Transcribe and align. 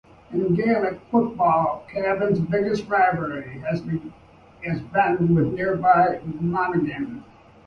In 0.33 0.55
Gaelic 0.55 0.99
football 1.11 1.85
Cavan's 1.87 2.39
biggest 2.39 2.89
rivalry 2.89 3.59
has 3.59 3.81
been 3.81 4.11
with 4.63 5.53
nearby 5.53 6.19
Monaghan. 6.25 7.23